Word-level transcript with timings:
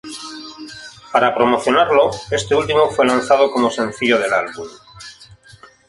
Para 1.13 1.31
promocionarlo, 1.35 2.09
este 2.31 2.55
último 2.55 2.89
fue 2.89 3.05
lanzado 3.05 3.51
como 3.51 3.69
sencillo 3.69 4.17
del 4.17 4.33
álbum. 4.33 4.67